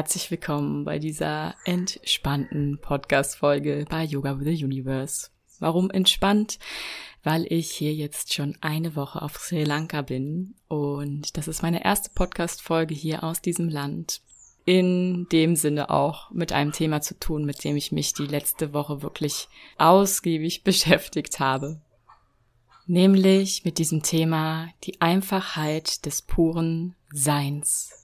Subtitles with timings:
[0.00, 5.28] herzlich willkommen bei dieser entspannten Podcast-Folge bei Yoga with the Universe.
[5.58, 6.58] Warum entspannt?
[7.22, 11.84] Weil ich hier jetzt schon eine Woche auf Sri Lanka bin und das ist meine
[11.84, 14.22] erste Podcast-Folge hier aus diesem Land.
[14.64, 18.72] In dem Sinne auch mit einem Thema zu tun, mit dem ich mich die letzte
[18.72, 21.78] Woche wirklich ausgiebig beschäftigt habe.
[22.86, 27.99] Nämlich mit diesem Thema die Einfachheit des puren Seins.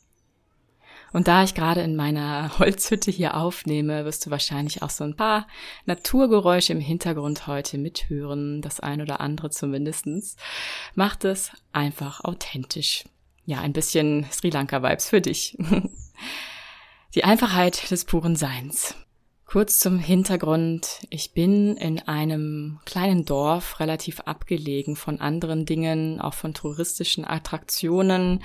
[1.16, 5.16] Und da ich gerade in meiner Holzhütte hier aufnehme, wirst du wahrscheinlich auch so ein
[5.16, 5.46] paar
[5.86, 10.36] Naturgeräusche im Hintergrund heute mithören, das ein oder andere zumindestens.
[10.94, 13.04] Macht es einfach authentisch.
[13.46, 15.56] Ja, ein bisschen Sri Lanka-Vibes für dich.
[17.14, 18.94] Die Einfachheit des puren Seins.
[19.46, 21.06] Kurz zum Hintergrund.
[21.08, 28.42] Ich bin in einem kleinen Dorf, relativ abgelegen von anderen Dingen, auch von touristischen Attraktionen.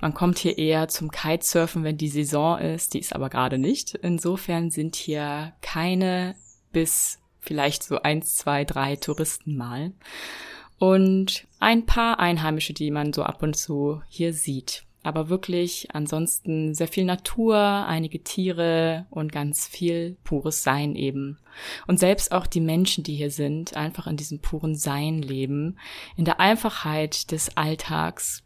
[0.00, 2.94] Man kommt hier eher zum Kitesurfen, wenn die Saison ist.
[2.94, 3.96] Die ist aber gerade nicht.
[3.96, 6.36] Insofern sind hier keine
[6.70, 9.92] bis vielleicht so eins, zwei, drei Touristen mal.
[10.78, 16.74] Und ein paar Einheimische, die man so ab und zu hier sieht aber wirklich ansonsten
[16.74, 21.38] sehr viel Natur, einige Tiere und ganz viel pures Sein eben.
[21.86, 25.78] Und selbst auch die Menschen, die hier sind, einfach in diesem puren Sein leben,
[26.16, 28.42] in der Einfachheit des Alltags.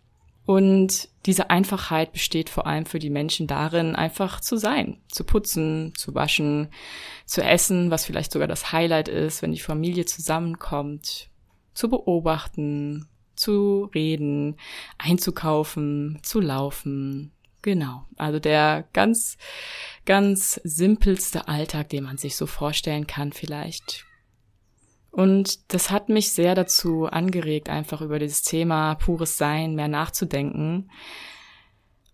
[0.46, 5.92] Und diese Einfachheit besteht vor allem für die Menschen darin, einfach zu sein, zu putzen,
[5.94, 6.70] zu waschen,
[7.24, 11.28] zu essen, was vielleicht sogar das Highlight ist, wenn die Familie zusammenkommt,
[11.72, 13.06] zu beobachten,
[13.38, 14.56] zu reden,
[14.98, 17.32] einzukaufen, zu laufen.
[17.62, 18.06] Genau.
[18.16, 19.36] Also der ganz,
[20.04, 24.04] ganz simpelste Alltag, den man sich so vorstellen kann vielleicht.
[25.10, 30.90] Und das hat mich sehr dazu angeregt, einfach über dieses Thema pures Sein mehr nachzudenken.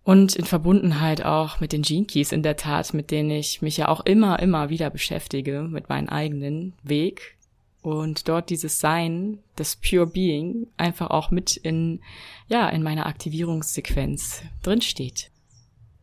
[0.03, 3.87] Und in Verbundenheit auch mit den Keys in der Tat, mit denen ich mich ja
[3.87, 7.34] auch immer, immer wieder beschäftige, mit meinem eigenen Weg,
[7.85, 12.01] und dort dieses Sein, das Pure Being, einfach auch mit in,
[12.47, 15.31] ja, in meiner Aktivierungssequenz drinsteht.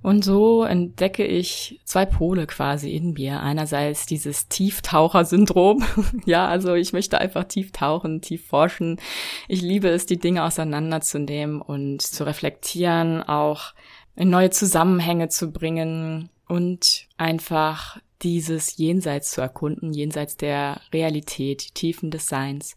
[0.02, 3.40] Und so entdecke ich zwei Pole quasi in mir.
[3.40, 5.84] Einerseits dieses Tieftaucher-Syndrom.
[6.24, 8.98] ja, also ich möchte einfach tief tauchen, tief forschen.
[9.46, 13.74] Ich liebe es, die Dinge auseinanderzunehmen und zu reflektieren, auch
[14.16, 22.10] in neue Zusammenhänge zu bringen und einfach dieses Jenseits zu erkunden, jenseits der Realität, Tiefen
[22.10, 22.76] des Seins.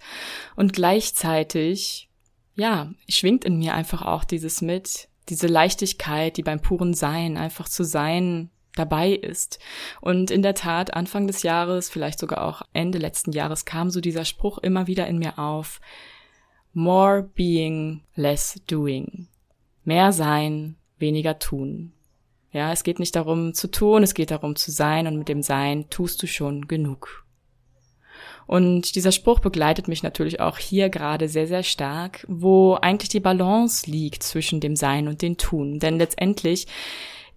[0.55, 2.09] Und gleichzeitig,
[2.55, 7.69] ja, schwingt in mir einfach auch dieses mit, diese Leichtigkeit, die beim puren Sein einfach
[7.69, 9.59] zu sein dabei ist.
[10.01, 14.01] Und in der Tat, Anfang des Jahres, vielleicht sogar auch Ende letzten Jahres, kam so
[14.01, 15.79] dieser Spruch immer wieder in mir auf.
[16.73, 19.27] More being, less doing.
[19.83, 21.93] Mehr sein, weniger tun.
[22.55, 25.43] Ja, es geht nicht darum zu tun, es geht darum zu sein und mit dem
[25.43, 27.25] Sein tust du schon genug.
[28.47, 33.19] Und dieser Spruch begleitet mich natürlich auch hier gerade sehr, sehr stark, wo eigentlich die
[33.19, 35.79] Balance liegt zwischen dem Sein und dem Tun.
[35.79, 36.67] Denn letztendlich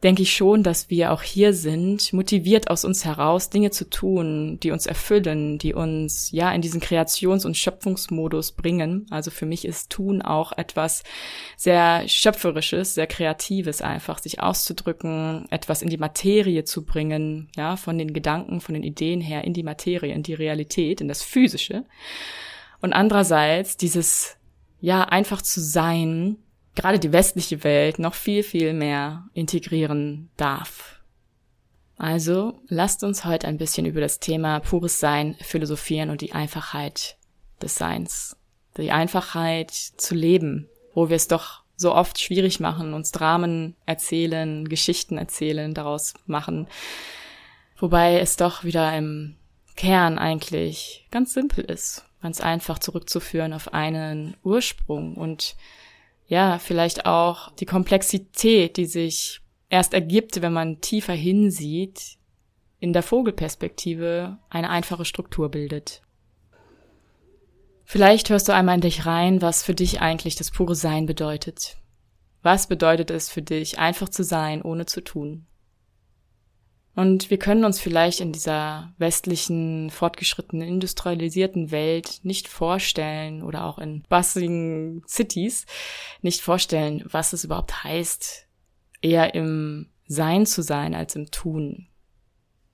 [0.02, 4.58] denke ich schon, dass wir auch hier sind, motiviert aus uns heraus Dinge zu tun,
[4.62, 9.06] die uns erfüllen, die uns ja in diesen Kreations- und Schöpfungsmodus bringen.
[9.10, 11.02] Also für mich ist Tun auch etwas
[11.56, 17.98] sehr schöpferisches, sehr kreatives einfach, sich auszudrücken, etwas in die Materie zu bringen, ja, von
[17.98, 21.84] den Gedanken, von den Ideen her in die Materie, in die Realität, in das Physische.
[22.80, 24.36] Und andererseits dieses
[24.80, 26.36] ja, einfach zu sein,
[26.78, 31.00] gerade die westliche Welt noch viel, viel mehr integrieren darf.
[31.96, 37.16] Also lasst uns heute ein bisschen über das Thema pures Sein philosophieren und die Einfachheit
[37.60, 38.36] des Seins.
[38.76, 44.68] Die Einfachheit zu leben, wo wir es doch so oft schwierig machen, uns Dramen erzählen,
[44.68, 46.68] Geschichten erzählen, daraus machen.
[47.76, 49.34] Wobei es doch wieder im
[49.74, 55.56] Kern eigentlich ganz simpel ist, ganz einfach zurückzuführen auf einen Ursprung und
[56.28, 59.40] ja, vielleicht auch die Komplexität, die sich
[59.70, 62.18] erst ergibt, wenn man tiefer hinsieht,
[62.78, 66.02] in der Vogelperspektive eine einfache Struktur bildet.
[67.84, 71.78] Vielleicht hörst du einmal in dich rein, was für dich eigentlich das pure Sein bedeutet.
[72.42, 75.46] Was bedeutet es für dich, einfach zu sein, ohne zu tun?
[76.98, 83.78] Und wir können uns vielleicht in dieser westlichen, fortgeschrittenen, industrialisierten Welt nicht vorstellen oder auch
[83.78, 85.64] in bustling Cities
[86.22, 88.48] nicht vorstellen, was es überhaupt heißt,
[89.00, 91.87] eher im Sein zu sein als im Tun.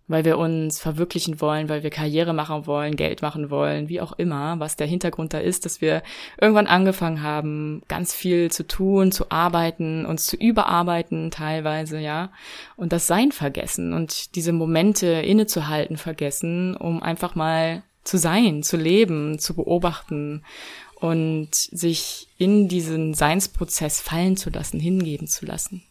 [0.07, 4.13] Weil wir uns verwirklichen wollen, weil wir Karriere machen wollen, Geld machen wollen, wie auch
[4.13, 6.03] immer, was der Hintergrund da ist, dass wir
[6.41, 12.31] irgendwann angefangen haben, ganz viel zu tun, zu arbeiten, uns zu überarbeiten teilweise, ja,
[12.77, 18.77] und das Sein vergessen und diese Momente innezuhalten vergessen, um einfach mal zu sein, zu
[18.77, 20.43] leben, zu beobachten
[20.97, 25.83] und sich in diesen Seinsprozess fallen zu lassen, hingeben zu lassen.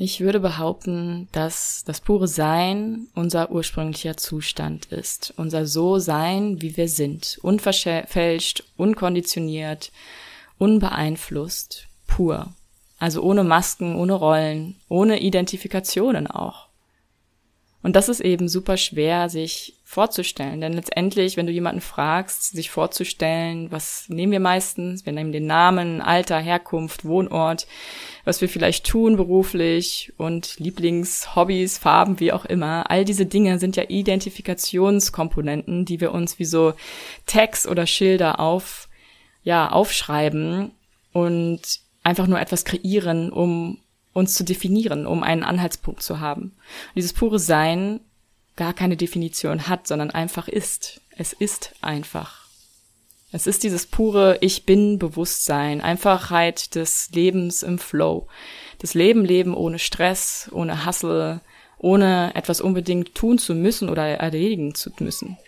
[0.00, 5.34] Ich würde behaupten, dass das pure Sein unser ursprünglicher Zustand ist.
[5.36, 7.40] Unser So-Sein, wie wir sind.
[7.42, 9.90] Unverfälscht, unkonditioniert,
[10.56, 12.54] unbeeinflusst, pur.
[13.00, 16.68] Also ohne Masken, ohne Rollen, ohne Identifikationen auch.
[17.82, 20.60] Und das ist eben super schwer, sich vorzustellen.
[20.60, 25.06] Denn letztendlich, wenn du jemanden fragst, sich vorzustellen, was nehmen wir meistens?
[25.06, 27.66] Wir nehmen den Namen, Alter, Herkunft, Wohnort,
[28.26, 32.90] was wir vielleicht tun beruflich und Lieblingshobbys, Farben, wie auch immer.
[32.90, 36.74] All diese Dinge sind ja Identifikationskomponenten, die wir uns wie so
[37.24, 38.90] Tags oder Schilder auf,
[39.42, 40.72] ja, aufschreiben
[41.14, 41.62] und
[42.02, 43.78] einfach nur etwas kreieren, um
[44.12, 46.42] uns zu definieren, um einen Anhaltspunkt zu haben.
[46.42, 48.00] Und dieses pure Sein
[48.58, 51.00] gar keine Definition hat, sondern einfach ist.
[51.16, 52.48] Es ist einfach.
[53.30, 58.26] Es ist dieses pure Ich bin Bewusstsein, Einfachheit des Lebens im Flow.
[58.80, 61.40] Das Leben leben ohne Stress, ohne Hassel,
[61.78, 65.38] ohne etwas unbedingt tun zu müssen oder erledigen zu müssen.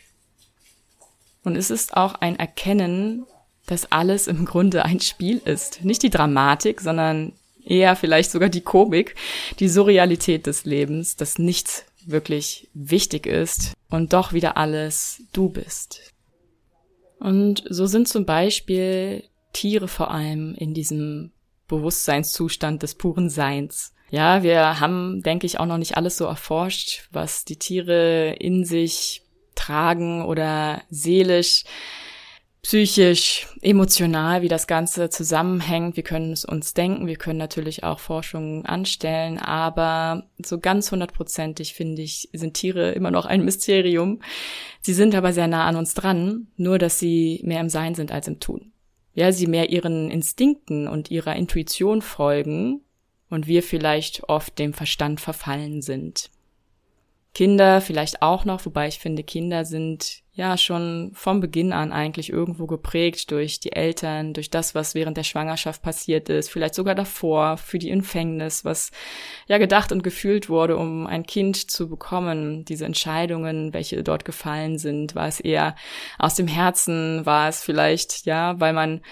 [1.43, 3.27] Und es ist auch ein Erkennen,
[3.67, 5.85] dass alles im Grunde ein Spiel ist.
[5.85, 7.33] Nicht die Dramatik, sondern
[7.65, 9.17] eher vielleicht sogar die Komik,
[9.59, 16.13] die Surrealität des Lebens, dass nichts wirklich wichtig ist und doch wieder alles du bist.
[17.19, 21.33] Und so sind zum Beispiel Tiere vor allem in diesem
[21.69, 23.95] Bewusstseinszustand des puren Seins.
[24.11, 28.65] Ja, wir haben, denke ich, auch noch nicht alles so erforscht, was die Tiere in
[28.65, 29.23] sich
[29.55, 31.65] tragen oder seelisch
[32.63, 35.97] psychisch, emotional, wie das Ganze zusammenhängt.
[35.97, 41.75] Wir können es uns denken, wir können natürlich auch Forschungen anstellen, aber so ganz hundertprozentig
[41.75, 44.21] finde ich, sind Tiere immer noch ein Mysterium.
[44.83, 48.13] Sie sind aber sehr nah an uns dran, nur dass sie mehr im Sein sind
[48.13, 48.73] als im Tun.
[49.15, 52.83] Ja, sie mehr ihren Instinkten und ihrer Intuition folgen
[53.31, 56.31] und wir vielleicht oft dem Verstand verfallen sind.
[57.33, 62.31] Kinder vielleicht auch noch, wobei ich finde, Kinder sind ja schon vom Beginn an eigentlich
[62.31, 66.95] irgendwo geprägt durch die Eltern, durch das, was während der Schwangerschaft passiert ist, vielleicht sogar
[66.95, 68.91] davor, für die Empfängnis, was
[69.49, 72.65] ja gedacht und gefühlt wurde, um ein Kind zu bekommen.
[72.65, 75.77] Diese Entscheidungen, welche dort gefallen sind, war es eher
[76.19, 79.03] aus dem Herzen, war es vielleicht, ja, weil man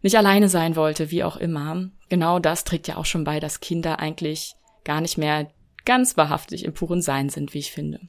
[0.00, 1.90] nicht alleine sein wollte, wie auch immer.
[2.08, 4.54] Genau das trägt ja auch schon bei, dass Kinder eigentlich
[4.84, 5.50] gar nicht mehr
[5.84, 8.00] ganz wahrhaftig im puren Sein sind, wie ich finde.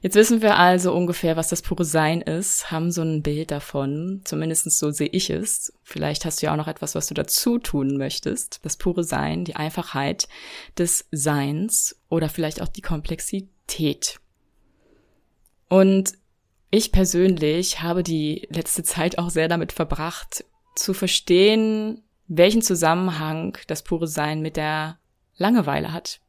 [0.00, 4.20] Jetzt wissen wir also ungefähr, was das pure Sein ist, haben so ein Bild davon,
[4.24, 5.72] zumindest so sehe ich es.
[5.82, 8.60] Vielleicht hast du ja auch noch etwas, was du dazu tun möchtest.
[8.64, 10.28] Das pure Sein, die Einfachheit
[10.76, 14.20] des Seins oder vielleicht auch die Komplexität.
[15.68, 16.12] Und
[16.70, 20.44] ich persönlich habe die letzte Zeit auch sehr damit verbracht,
[20.76, 24.98] zu verstehen, welchen Zusammenhang das pure Sein mit der
[25.36, 26.20] Langeweile hat,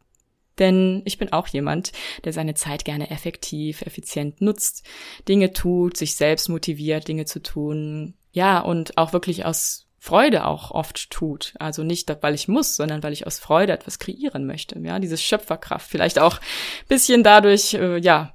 [0.59, 1.91] denn ich bin auch jemand,
[2.23, 4.85] der seine Zeit gerne effektiv, effizient nutzt,
[5.27, 8.15] Dinge tut, sich selbst motiviert, Dinge zu tun.
[8.31, 11.53] Ja, und auch wirklich aus Freude auch oft tut.
[11.59, 14.79] Also nicht, weil ich muss, sondern weil ich aus Freude etwas kreieren möchte.
[14.79, 15.89] Ja, diese Schöpferkraft.
[15.89, 16.39] Vielleicht auch
[16.87, 18.33] bisschen dadurch, äh, ja,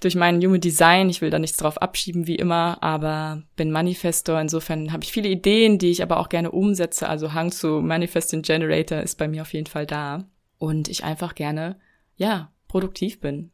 [0.00, 1.08] durch meinen Human Design.
[1.08, 4.40] Ich will da nichts drauf abschieben, wie immer, aber bin Manifestor.
[4.40, 7.08] Insofern habe ich viele Ideen, die ich aber auch gerne umsetze.
[7.08, 10.24] Also Hang zu Manifesting Generator ist bei mir auf jeden Fall da
[10.64, 11.78] und ich einfach gerne,
[12.16, 13.50] ja, produktiv bin.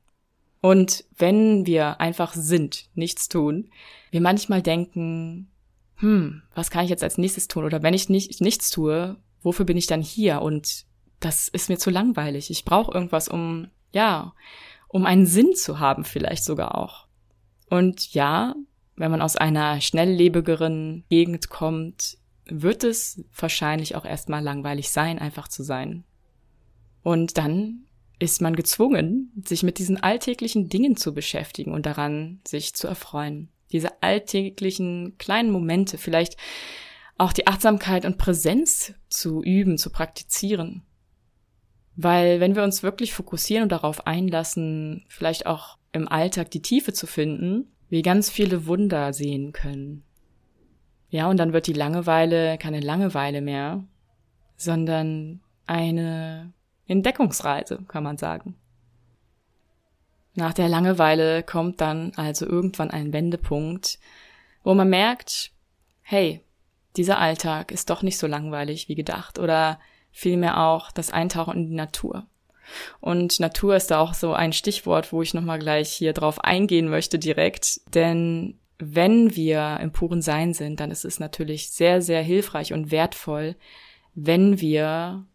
[0.61, 3.71] Und wenn wir einfach sind, nichts tun,
[4.11, 5.51] wir manchmal denken,
[5.97, 7.65] hm, was kann ich jetzt als nächstes tun?
[7.65, 10.43] Oder wenn ich nicht, nichts tue, wofür bin ich dann hier?
[10.43, 10.85] Und
[11.19, 12.51] das ist mir zu langweilig.
[12.51, 14.33] Ich brauche irgendwas, um, ja,
[14.89, 17.07] um einen Sinn zu haben, vielleicht sogar auch.
[17.69, 18.55] Und ja,
[18.97, 25.49] wenn man aus einer schnelllebigeren Gegend kommt, wird es wahrscheinlich auch erstmal langweilig sein, einfach
[25.49, 26.05] zu sein.
[27.03, 27.87] Und dann
[28.19, 33.49] ist man gezwungen, sich mit diesen alltäglichen Dingen zu beschäftigen und daran sich zu erfreuen.
[33.73, 36.37] Diese alltäglichen kleinen Momente, vielleicht
[37.17, 40.83] auch die Achtsamkeit und Präsenz zu üben, zu praktizieren.
[41.97, 46.93] Weil wenn wir uns wirklich fokussieren und darauf einlassen, vielleicht auch im Alltag die Tiefe
[46.93, 50.05] zu finden, wir ganz viele Wunder sehen können.
[51.11, 53.85] Ja, und dann wird die Langeweile keine Langeweile mehr,
[54.57, 56.53] sondern eine
[56.91, 58.57] Entdeckungsreise, kann man sagen.
[60.35, 63.99] Nach der Langeweile kommt dann also irgendwann ein Wendepunkt,
[64.63, 65.53] wo man merkt,
[66.03, 66.41] hey,
[66.97, 69.79] dieser Alltag ist doch nicht so langweilig wie gedacht oder
[70.11, 72.27] vielmehr auch das Eintauchen in die Natur.
[73.01, 76.89] Und Natur ist da auch so ein Stichwort, wo ich nochmal gleich hier drauf eingehen
[76.89, 82.23] möchte direkt, denn wenn wir im puren Sein sind, dann ist es natürlich sehr, sehr
[82.23, 83.57] hilfreich und wertvoll,
[84.15, 85.27] wenn wir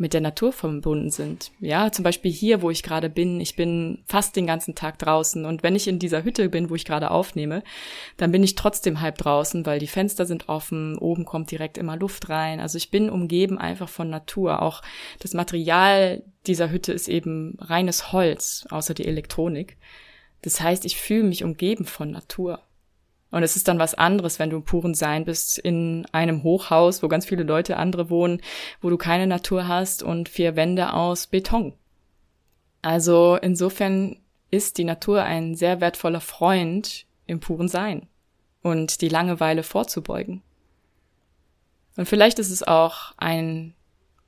[0.00, 1.52] mit der Natur verbunden sind.
[1.60, 5.44] Ja, zum Beispiel hier, wo ich gerade bin, ich bin fast den ganzen Tag draußen
[5.44, 7.62] und wenn ich in dieser Hütte bin, wo ich gerade aufnehme,
[8.16, 11.96] dann bin ich trotzdem halb draußen, weil die Fenster sind offen, oben kommt direkt immer
[11.96, 12.60] Luft rein.
[12.60, 14.62] Also ich bin umgeben einfach von Natur.
[14.62, 14.80] Auch
[15.18, 19.76] das Material dieser Hütte ist eben reines Holz, außer die Elektronik.
[20.40, 22.62] Das heißt, ich fühle mich umgeben von Natur.
[23.30, 27.02] Und es ist dann was anderes, wenn du im puren Sein bist in einem Hochhaus,
[27.02, 28.40] wo ganz viele Leute andere wohnen,
[28.80, 31.74] wo du keine Natur hast und vier Wände aus Beton.
[32.82, 34.16] Also insofern
[34.50, 38.08] ist die Natur ein sehr wertvoller Freund im puren Sein
[38.62, 40.42] und die Langeweile vorzubeugen.
[41.96, 43.74] Und vielleicht ist es auch ein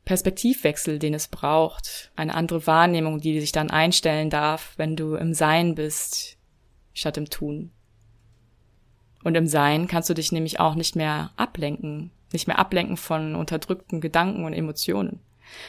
[0.05, 5.33] Perspektivwechsel, den es braucht, eine andere Wahrnehmung, die sich dann einstellen darf, wenn du im
[5.33, 6.37] Sein bist,
[6.93, 7.71] statt im Tun.
[9.25, 13.35] Und im Sein kannst du dich nämlich auch nicht mehr ablenken, nicht mehr ablenken von
[13.35, 15.21] unterdrückten Gedanken und Emotionen,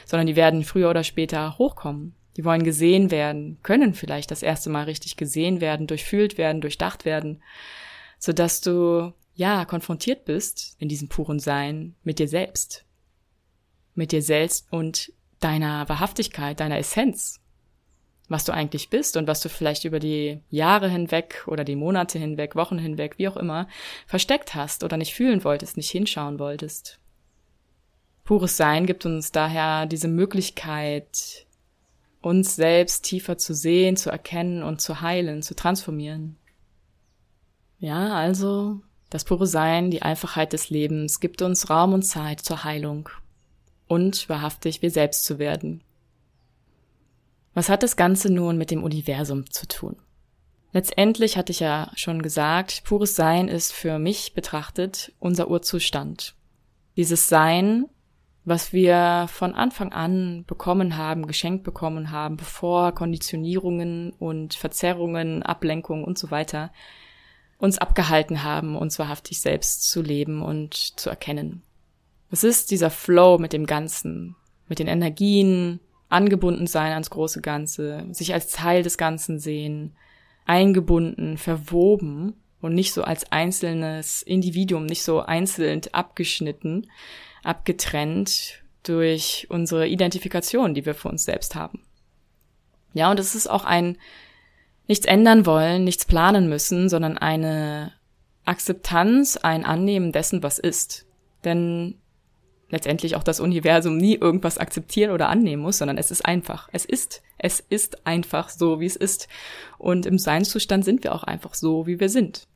[0.06, 2.16] sondern die werden früher oder später hochkommen.
[2.36, 7.06] Die wollen gesehen werden, können vielleicht das erste Mal richtig gesehen werden, durchfühlt werden, durchdacht
[7.06, 7.44] werden,
[8.18, 12.86] so dass du ja konfrontiert bist in diesem puren Sein mit dir selbst,
[13.94, 17.43] mit dir selbst und deiner Wahrhaftigkeit, deiner Essenz,
[18.34, 22.18] was du eigentlich bist und was du vielleicht über die Jahre hinweg oder die Monate
[22.18, 23.68] hinweg, Wochen hinweg, wie auch immer,
[24.08, 27.00] versteckt hast oder nicht fühlen wolltest, nicht hinschauen wolltest.
[28.24, 31.46] Pures Sein gibt uns daher diese Möglichkeit,
[32.22, 36.38] uns selbst tiefer zu sehen, zu erkennen und zu heilen, zu transformieren.
[37.78, 42.64] Ja, also das pure Sein, die Einfachheit des Lebens gibt uns Raum und Zeit zur
[42.64, 43.10] Heilung
[43.88, 45.84] und wahrhaftig wir selbst zu werden.
[47.54, 49.96] Was hat das Ganze nun mit dem Universum zu tun?
[50.72, 56.36] Letztendlich hatte ich ja schon gesagt, pures Sein ist für mich betrachtet unser Urzustand.
[56.98, 57.86] Dieses Sein,
[58.44, 66.04] was wir von Anfang an bekommen haben, geschenkt bekommen haben, bevor Konditionierungen und Verzerrungen, Ablenkungen
[66.04, 66.72] und so weiter
[67.60, 71.62] uns abgehalten haben, uns wahrhaftig selbst zu leben und zu erkennen.
[72.32, 74.36] Es ist dieser Flow mit dem Ganzen,
[74.68, 75.80] mit den Energien,
[76.14, 79.96] angebunden sein ans große Ganze, sich als Teil des Ganzen sehen,
[80.46, 86.88] eingebunden, verwoben und nicht so als einzelnes Individuum, nicht so einzeln abgeschnitten,
[87.44, 91.82] abgetrennt durch unsere Identifikation, die wir für uns selbst haben.
[92.94, 93.98] Ja, und es ist auch ein
[94.88, 97.94] nichts ändern wollen, nichts planen müssen, sondern eine
[98.46, 101.06] Akzeptanz, ein Annehmen dessen, was ist.
[101.46, 101.96] Denn
[102.74, 106.68] letztendlich auch das Universum nie irgendwas akzeptieren oder annehmen muss, sondern es ist einfach.
[106.74, 107.22] Es ist.
[107.38, 109.30] Es ist einfach so, wie es ist.
[109.78, 112.48] Und im Seinszustand sind wir auch einfach so, wie wir sind.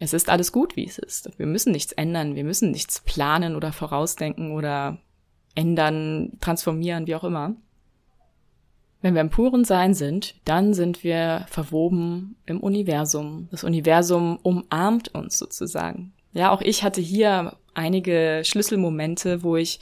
[0.00, 1.38] Es ist alles gut, wie es ist.
[1.38, 2.34] Wir müssen nichts ändern.
[2.34, 4.98] Wir müssen nichts planen oder vorausdenken oder
[5.54, 7.54] ändern, transformieren, wie auch immer.
[9.02, 13.48] Wenn wir im puren Sein sind, dann sind wir verwoben im Universum.
[13.52, 16.12] Das Universum umarmt uns sozusagen.
[16.32, 19.80] Ja, auch ich hatte hier einige Schlüsselmomente, wo ich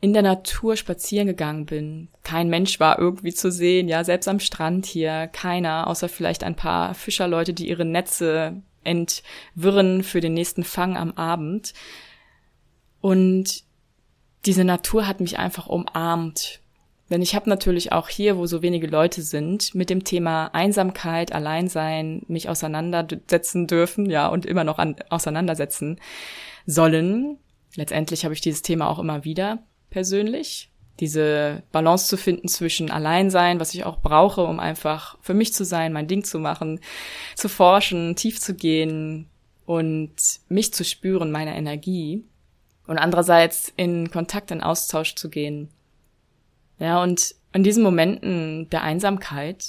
[0.00, 2.08] in der Natur spazieren gegangen bin.
[2.22, 6.56] Kein Mensch war irgendwie zu sehen, ja, selbst am Strand hier, keiner, außer vielleicht ein
[6.56, 11.74] paar Fischerleute, die ihre Netze entwirren für den nächsten Fang am Abend.
[13.02, 13.64] Und
[14.46, 16.60] diese Natur hat mich einfach umarmt.
[17.10, 21.32] Denn ich habe natürlich auch hier, wo so wenige Leute sind, mit dem Thema Einsamkeit,
[21.32, 25.98] Alleinsein mich auseinandersetzen dürfen, ja, und immer noch an, auseinandersetzen
[26.66, 27.38] sollen.
[27.74, 29.58] Letztendlich habe ich dieses Thema auch immer wieder
[29.90, 30.70] persönlich.
[31.00, 35.64] Diese Balance zu finden zwischen Alleinsein, was ich auch brauche, um einfach für mich zu
[35.64, 36.78] sein, mein Ding zu machen,
[37.34, 39.28] zu forschen, tief zu gehen
[39.66, 40.14] und
[40.48, 42.24] mich zu spüren, meine Energie.
[42.86, 45.70] Und andererseits in Kontakt, in Austausch zu gehen
[46.80, 49.64] ja, und in diesen Momenten der Einsamkeit,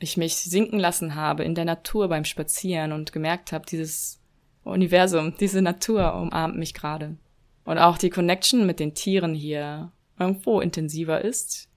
[0.00, 4.18] ich mich sinken lassen habe in der Natur beim Spazieren und gemerkt habe, dieses
[4.64, 7.16] Universum, diese Natur umarmt mich gerade.
[7.64, 11.68] Und auch die Connection mit den Tieren hier irgendwo intensiver ist,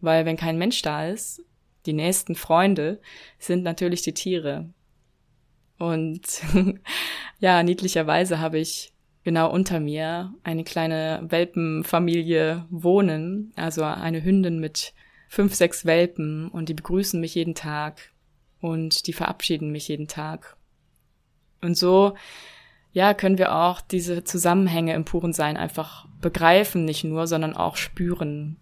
[0.00, 1.42] weil wenn kein Mensch da ist,
[1.86, 3.00] die nächsten Freunde
[3.38, 4.68] sind natürlich die Tiere.
[5.78, 6.22] Und
[7.40, 8.92] ja, niedlicherweise habe ich
[9.28, 14.94] genau unter mir eine kleine Welpenfamilie wohnen, also eine Hündin mit
[15.28, 18.14] fünf, sechs Welpen und die begrüßen mich jeden Tag
[18.62, 20.56] und die verabschieden mich jeden Tag.
[21.60, 22.14] Und so,
[22.92, 27.76] ja, können wir auch diese Zusammenhänge im puren Sein einfach begreifen, nicht nur, sondern auch
[27.76, 28.56] spüren.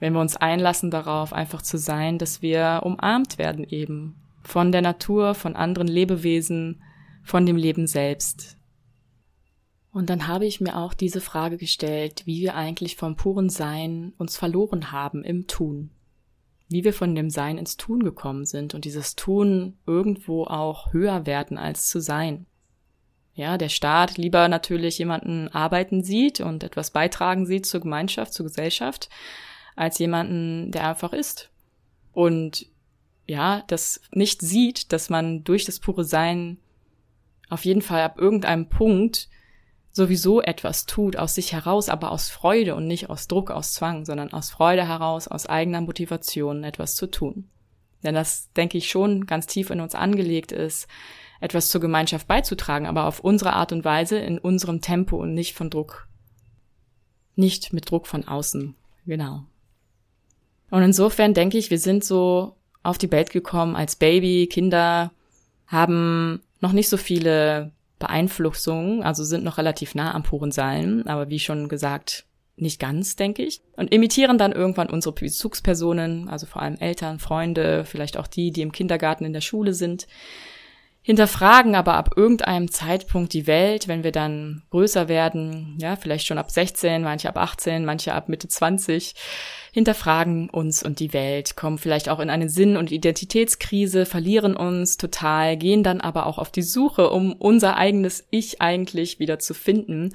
[0.00, 4.82] Wenn wir uns einlassen darauf, einfach zu sein, dass wir umarmt werden eben von der
[4.82, 6.82] Natur, von anderen Lebewesen,
[7.22, 8.56] von dem Leben selbst.
[9.92, 14.12] Und dann habe ich mir auch diese Frage gestellt, wie wir eigentlich vom puren Sein
[14.18, 15.90] uns verloren haben im Tun.
[16.68, 21.26] Wie wir von dem Sein ins Tun gekommen sind und dieses Tun irgendwo auch höher
[21.26, 22.46] werden als zu sein.
[23.34, 28.46] Ja, der Staat lieber natürlich jemanden arbeiten sieht und etwas beitragen sieht zur Gemeinschaft, zur
[28.46, 29.08] Gesellschaft,
[29.74, 31.50] als jemanden, der einfach ist.
[32.12, 32.66] Und
[33.26, 36.58] ja, das nicht sieht, dass man durch das pure Sein
[37.48, 39.29] auf jeden Fall ab irgendeinem Punkt
[39.92, 44.04] sowieso etwas tut, aus sich heraus, aber aus Freude und nicht aus Druck, aus Zwang,
[44.04, 47.48] sondern aus Freude heraus, aus eigener Motivation etwas zu tun.
[48.02, 50.86] Denn das, denke ich, schon ganz tief in uns angelegt ist,
[51.40, 55.54] etwas zur Gemeinschaft beizutragen, aber auf unsere Art und Weise, in unserem Tempo und nicht
[55.54, 56.06] von Druck.
[57.34, 58.74] Nicht mit Druck von außen.
[59.06, 59.44] Genau.
[60.70, 65.12] Und insofern denke ich, wir sind so auf die Welt gekommen als Baby, Kinder,
[65.66, 71.28] haben noch nicht so viele Beeinflussungen, also sind noch relativ nah am puren Sein, aber
[71.28, 72.24] wie schon gesagt,
[72.56, 73.60] nicht ganz, denke ich.
[73.76, 78.62] Und imitieren dann irgendwann unsere Bezugspersonen, also vor allem Eltern, Freunde, vielleicht auch die, die
[78.62, 80.08] im Kindergarten in der Schule sind
[81.02, 86.38] hinterfragen aber ab irgendeinem Zeitpunkt die Welt, wenn wir dann größer werden, ja, vielleicht schon
[86.38, 89.14] ab 16, manche ab 18, manche ab Mitte 20,
[89.72, 94.98] hinterfragen uns und die Welt, kommen vielleicht auch in eine Sinn- und Identitätskrise, verlieren uns
[94.98, 99.54] total, gehen dann aber auch auf die Suche, um unser eigenes Ich eigentlich wieder zu
[99.54, 100.14] finden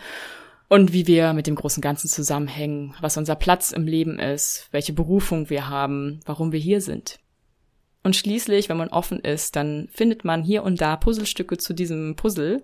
[0.68, 4.94] und wie wir mit dem großen Ganzen zusammenhängen, was unser Platz im Leben ist, welche
[4.94, 7.18] Berufung wir haben, warum wir hier sind.
[8.06, 12.16] Und schließlich, wenn man offen ist, dann findet man hier und da Puzzlestücke zu diesem
[12.16, 12.62] Puzzle.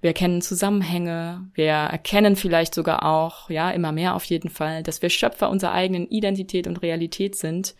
[0.00, 5.02] Wir erkennen Zusammenhänge, wir erkennen vielleicht sogar auch, ja, immer mehr auf jeden Fall, dass
[5.02, 7.74] wir Schöpfer unserer eigenen Identität und Realität sind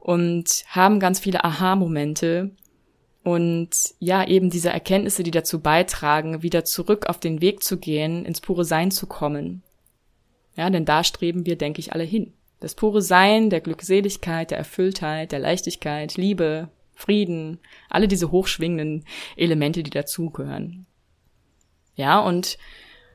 [0.00, 2.50] und haben ganz viele Aha-Momente
[3.22, 8.26] und ja, eben diese Erkenntnisse, die dazu beitragen, wieder zurück auf den Weg zu gehen,
[8.26, 9.62] ins pure Sein zu kommen.
[10.56, 12.34] Ja, denn da streben wir, denke ich, alle hin.
[12.64, 17.58] Das pure Sein der Glückseligkeit, der Erfülltheit, der Leichtigkeit, Liebe, Frieden,
[17.90, 19.04] alle diese hochschwingenden
[19.36, 20.86] Elemente, die dazugehören.
[21.94, 22.56] Ja, und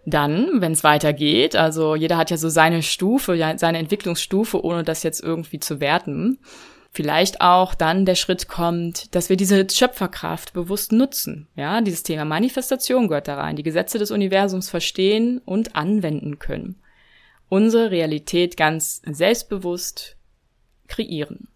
[0.05, 5.01] dann, wenn es weitergeht, also jeder hat ja so seine Stufe, seine Entwicklungsstufe, ohne das
[5.01, 6.37] jetzt irgendwie zu werten,
[6.91, 11.47] vielleicht auch dann der Schritt kommt, dass wir diese Schöpferkraft bewusst nutzen.
[11.55, 16.79] Ja, dieses Thema Manifestation gehört da rein, die Gesetze des Universums verstehen und anwenden können
[17.49, 20.17] unsere Realität ganz selbstbewusst
[20.87, 21.49] kreieren.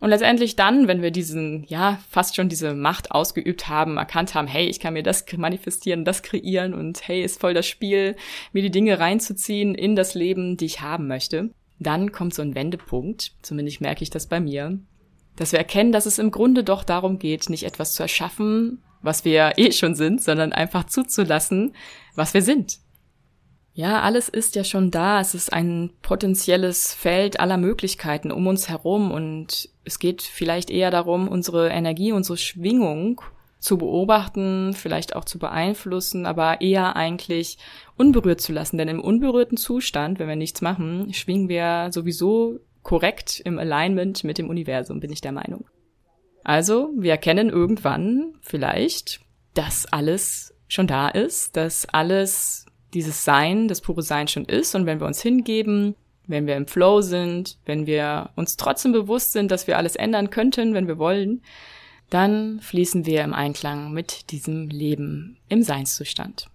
[0.00, 4.46] Und letztendlich dann, wenn wir diesen, ja, fast schon diese Macht ausgeübt haben, erkannt haben,
[4.46, 8.14] hey, ich kann mir das manifestieren, das kreieren und hey, ist voll das Spiel,
[8.52, 12.54] mir die Dinge reinzuziehen in das Leben, die ich haben möchte, dann kommt so ein
[12.54, 14.78] Wendepunkt, zumindest merke ich das bei mir,
[15.34, 19.24] dass wir erkennen, dass es im Grunde doch darum geht, nicht etwas zu erschaffen, was
[19.24, 21.74] wir eh schon sind, sondern einfach zuzulassen,
[22.14, 22.78] was wir sind.
[23.78, 25.20] Ja, alles ist ja schon da.
[25.20, 30.90] Es ist ein potenzielles Feld aller Möglichkeiten um uns herum und es geht vielleicht eher
[30.90, 33.20] darum, unsere Energie, unsere Schwingung
[33.60, 37.56] zu beobachten, vielleicht auch zu beeinflussen, aber eher eigentlich
[37.96, 38.78] unberührt zu lassen.
[38.78, 44.38] Denn im unberührten Zustand, wenn wir nichts machen, schwingen wir sowieso korrekt im Alignment mit
[44.38, 45.66] dem Universum, bin ich der Meinung.
[46.42, 49.20] Also, wir erkennen irgendwann vielleicht,
[49.54, 54.74] dass alles schon da ist, dass alles dieses Sein, das pure Sein schon ist.
[54.74, 55.94] Und wenn wir uns hingeben,
[56.26, 60.30] wenn wir im Flow sind, wenn wir uns trotzdem bewusst sind, dass wir alles ändern
[60.30, 61.42] könnten, wenn wir wollen,
[62.10, 66.48] dann fließen wir im Einklang mit diesem Leben im Seinszustand.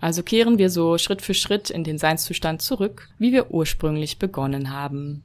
[0.00, 4.70] Also kehren wir so Schritt für Schritt in den Seinszustand zurück, wie wir ursprünglich begonnen
[4.72, 5.24] haben.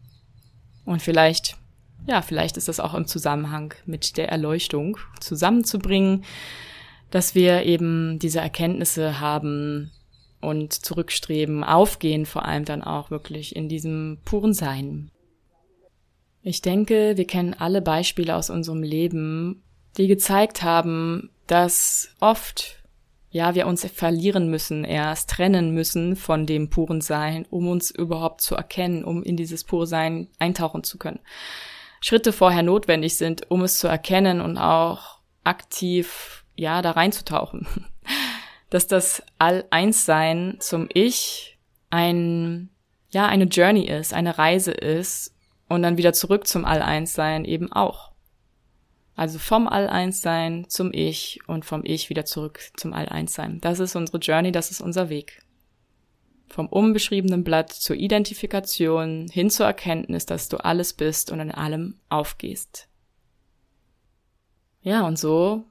[0.85, 1.57] Und vielleicht,
[2.07, 6.23] ja, vielleicht ist das auch im Zusammenhang mit der Erleuchtung zusammenzubringen,
[7.11, 9.91] dass wir eben diese Erkenntnisse haben,
[10.43, 15.09] und zurückstreben, aufgehen vor allem dann auch wirklich in diesem puren Sein.
[16.41, 19.63] Ich denke, wir kennen alle Beispiele aus unserem Leben,
[19.97, 22.83] die gezeigt haben, dass oft
[23.29, 28.41] ja, wir uns verlieren müssen, erst trennen müssen von dem puren Sein, um uns überhaupt
[28.41, 31.19] zu erkennen, um in dieses pure Sein eintauchen zu können.
[31.99, 37.65] Schritte vorher notwendig sind, um es zu erkennen und auch aktiv, ja, da reinzutauchen
[38.73, 41.59] dass das All-Eins-Sein zum Ich
[41.91, 42.69] ein,
[43.11, 45.35] ja, eine Journey ist, eine Reise ist,
[45.69, 48.11] und dann wieder zurück zum All-Eins-Sein eben auch.
[49.15, 53.61] Also vom All-Eins-Sein zum Ich und vom Ich wieder zurück zum All-Eins-Sein.
[53.61, 55.43] Das ist unsere Journey, das ist unser Weg.
[56.47, 61.99] Vom unbeschriebenen Blatt zur Identifikation hin zur Erkenntnis, dass du alles bist und in allem
[62.09, 62.87] aufgehst.
[64.81, 65.65] Ja, und so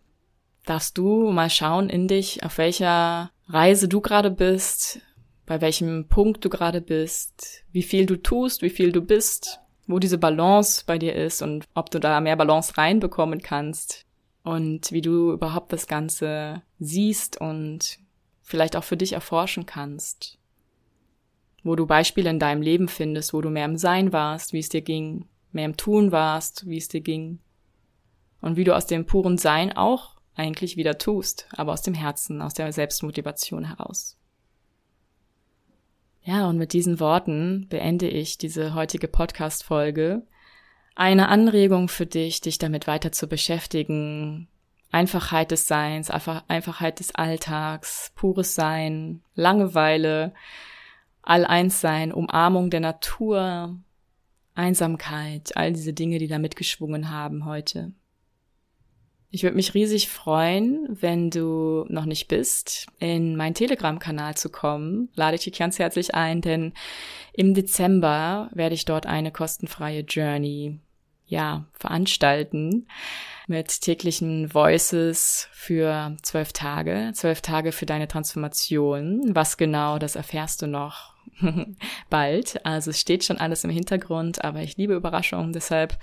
[0.64, 5.00] darfst du mal schauen in dich, auf welcher Reise du gerade bist,
[5.46, 9.98] bei welchem Punkt du gerade bist, wie viel du tust, wie viel du bist, wo
[9.98, 14.06] diese Balance bei dir ist und ob du da mehr Balance reinbekommen kannst
[14.44, 17.98] und wie du überhaupt das Ganze siehst und
[18.42, 20.38] vielleicht auch für dich erforschen kannst.
[21.64, 24.68] Wo du Beispiele in deinem Leben findest, wo du mehr im Sein warst, wie es
[24.68, 27.38] dir ging, mehr im Tun warst, wie es dir ging.
[28.40, 32.40] Und wie du aus dem puren Sein auch eigentlich wieder tust, aber aus dem Herzen,
[32.40, 34.16] aus der Selbstmotivation heraus.
[36.24, 40.22] Ja, und mit diesen Worten beende ich diese heutige Podcast-Folge.
[40.94, 44.48] Eine Anregung für dich, dich damit weiter zu beschäftigen.
[44.92, 50.34] Einfachheit des Seins, Einfachheit des Alltags, pures Sein, Langeweile,
[51.22, 53.76] All-Eins-Sein, Umarmung der Natur,
[54.54, 57.92] Einsamkeit, all diese Dinge, die da mitgeschwungen haben heute.
[59.34, 65.08] Ich würde mich riesig freuen, wenn du noch nicht bist, in meinen Telegram-Kanal zu kommen.
[65.14, 66.74] Lade ich dich ganz herzlich ein, denn
[67.32, 70.80] im Dezember werde ich dort eine kostenfreie Journey,
[71.24, 72.86] ja, veranstalten
[73.46, 79.34] mit täglichen Voices für zwölf Tage, zwölf Tage für deine Transformation.
[79.34, 81.14] Was genau, das erfährst du noch
[82.10, 82.66] bald.
[82.66, 85.96] Also es steht schon alles im Hintergrund, aber ich liebe Überraschungen, deshalb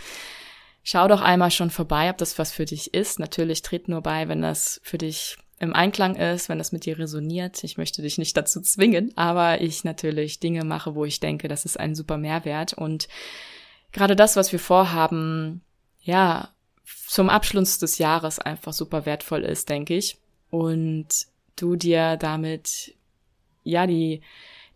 [0.91, 3.19] Schau doch einmal schon vorbei, ob das was für dich ist.
[3.19, 6.97] Natürlich tritt nur bei, wenn das für dich im Einklang ist, wenn das mit dir
[6.97, 7.63] resoniert.
[7.63, 11.63] Ich möchte dich nicht dazu zwingen, aber ich natürlich Dinge mache, wo ich denke, das
[11.63, 12.73] ist ein super Mehrwert.
[12.73, 13.07] Und
[13.91, 15.61] gerade das, was wir vorhaben,
[16.01, 16.49] ja,
[17.07, 20.17] zum Abschluss des Jahres einfach super wertvoll ist, denke ich.
[20.49, 22.95] Und du dir damit,
[23.63, 24.21] ja, die,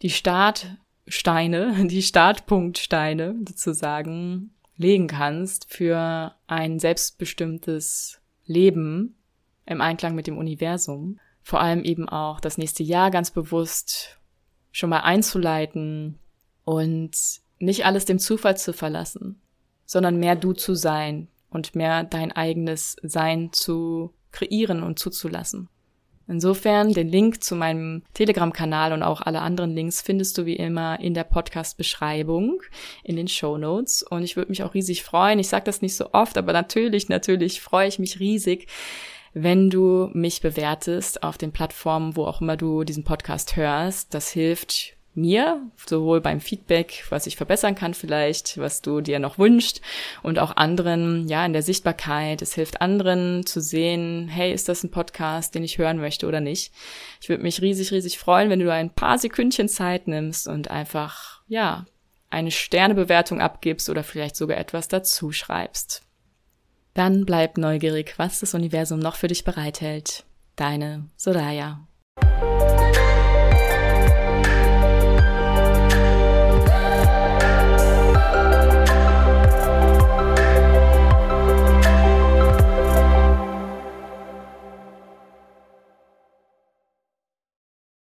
[0.04, 9.16] die Startsteine, die Startpunktsteine sozusagen legen kannst für ein selbstbestimmtes Leben
[9.66, 11.20] im Einklang mit dem Universum.
[11.42, 14.20] Vor allem eben auch das nächste Jahr ganz bewusst
[14.72, 16.20] schon mal einzuleiten
[16.64, 19.42] und nicht alles dem Zufall zu verlassen,
[19.86, 25.70] sondern mehr du zu sein und mehr dein eigenes Sein zu kreieren und zuzulassen.
[26.28, 31.00] Insofern den Link zu meinem Telegram-Kanal und auch alle anderen Links findest du wie immer
[31.00, 32.62] in der Podcast-Beschreibung,
[33.04, 34.04] in den Show Notes.
[34.04, 35.40] Und ich würde mich auch riesig freuen.
[35.40, 38.68] Ich sage das nicht so oft, aber natürlich, natürlich freue ich mich riesig,
[39.34, 44.14] wenn du mich bewertest auf den Plattformen, wo auch immer du diesen Podcast hörst.
[44.14, 49.38] Das hilft mir, sowohl beim Feedback, was ich verbessern kann vielleicht, was du dir noch
[49.38, 49.82] wünschst
[50.24, 52.42] und auch anderen, ja, in der Sichtbarkeit.
[52.42, 56.42] Es hilft anderen zu sehen, hey, ist das ein Podcast, den ich hören möchte oder
[56.42, 56.74] nicht.
[57.22, 61.42] Ich würde mich riesig, riesig freuen, wenn du ein paar Sekündchen Zeit nimmst und einfach,
[61.48, 61.86] ja,
[62.30, 66.02] eine Sternebewertung abgibst oder vielleicht sogar etwas dazu schreibst.
[66.94, 70.26] Dann bleib neugierig, was das Universum noch für dich bereithält.
[70.56, 71.88] Deine Soraya.